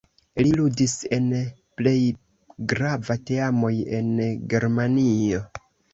[0.45, 1.27] Li ludis en
[1.81, 1.93] plej
[2.73, 4.11] grava teamoj en
[4.55, 5.45] Germanio.